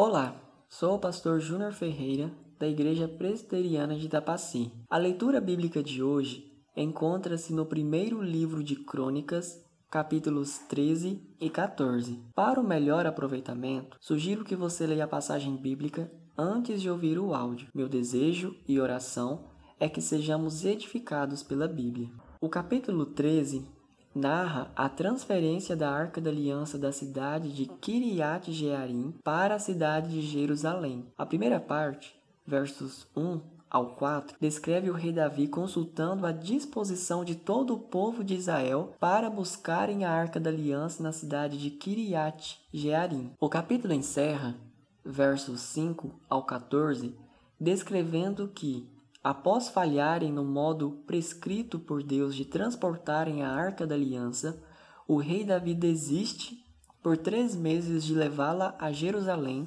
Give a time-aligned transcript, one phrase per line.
[0.00, 4.70] Olá, sou o pastor Júnior Ferreira, da Igreja Presbiteriana de Itapaci.
[4.88, 12.16] A leitura bíblica de hoje encontra-se no primeiro livro de Crônicas, capítulos 13 e 14.
[12.32, 16.08] Para o melhor aproveitamento, sugiro que você leia a passagem bíblica
[16.38, 17.66] antes de ouvir o áudio.
[17.74, 19.46] Meu desejo e oração
[19.80, 22.08] é que sejamos edificados pela Bíblia.
[22.40, 23.66] O capítulo 13
[24.18, 30.10] narra a transferência da Arca da Aliança da cidade de Kiriat Jearim para a cidade
[30.10, 31.06] de Jerusalém.
[31.16, 37.36] A primeira parte, versos 1 ao 4, descreve o rei Davi consultando a disposição de
[37.36, 42.58] todo o povo de Israel para buscarem a Arca da Aliança na cidade de Kiriat
[42.72, 43.30] Jearim.
[43.38, 44.56] O capítulo encerra,
[45.04, 47.14] versos 5 ao 14,
[47.60, 48.88] descrevendo que
[49.22, 54.62] Após falharem no modo prescrito por Deus de transportarem a arca da aliança,
[55.06, 56.64] o rei Davi desiste
[57.02, 59.66] por três meses de levá-la a Jerusalém,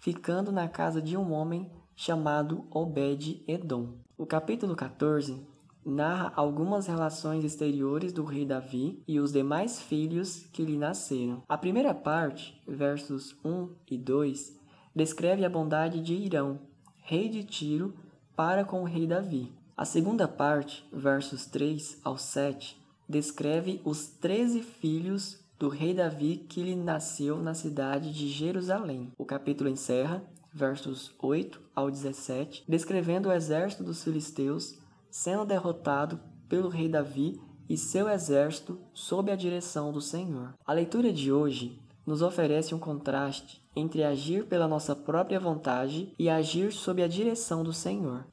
[0.00, 3.98] ficando na casa de um homem chamado Obed-Edom.
[4.16, 5.46] O capítulo 14
[5.84, 11.42] narra algumas relações exteriores do rei Davi e os demais filhos que lhe nasceram.
[11.48, 14.58] A primeira parte, versos 1 e 2,
[14.94, 16.60] descreve a bondade de Irão,
[17.02, 17.94] rei de Tiro,
[18.36, 19.50] para com o rei Davi.
[19.74, 22.78] A segunda parte, versos 3 ao 7,
[23.08, 29.10] descreve os treze filhos do rei Davi que lhe nasceu na cidade de Jerusalém.
[29.16, 34.78] O capítulo encerra, versos 8 ao 17, descrevendo o exército dos filisteus
[35.10, 40.54] sendo derrotado pelo rei Davi e seu exército sob a direção do Senhor.
[40.64, 46.30] A leitura de hoje nos oferece um contraste entre agir pela nossa própria vontade e
[46.30, 48.24] agir sob a direção do Senhor.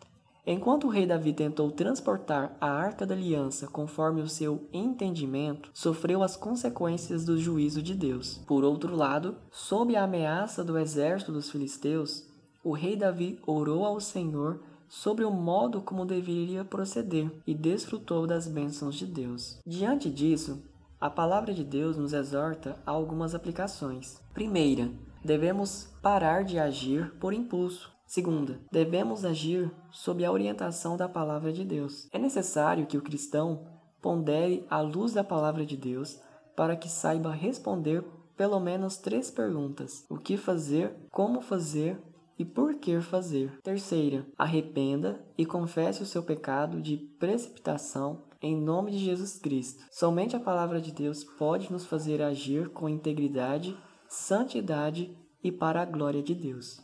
[0.45, 6.21] Enquanto o rei Davi tentou transportar a arca da aliança conforme o seu entendimento, sofreu
[6.21, 8.41] as consequências do juízo de Deus.
[8.45, 12.27] Por outro lado, sob a ameaça do exército dos filisteus,
[12.61, 18.45] o rei Davi orou ao Senhor sobre o modo como deveria proceder e desfrutou das
[18.45, 19.59] bênçãos de Deus.
[19.65, 20.61] Diante disso,
[21.03, 24.21] a palavra de Deus nos exorta a algumas aplicações.
[24.33, 24.89] Primeira,
[25.21, 27.91] devemos parar de agir por impulso.
[28.05, 32.07] Segunda, devemos agir sob a orientação da palavra de Deus.
[32.13, 33.67] É necessário que o cristão
[34.01, 36.21] pondere a luz da palavra de Deus
[36.55, 38.01] para que saiba responder
[38.37, 42.01] pelo menos três perguntas: o que fazer, como fazer
[42.37, 43.59] e por que fazer.
[43.61, 49.85] Terceira, arrependa e confesse o seu pecado de precipitação em nome de Jesus Cristo.
[49.89, 53.75] Somente a palavra de Deus pode nos fazer agir com integridade,
[54.07, 56.81] santidade e para a glória de Deus.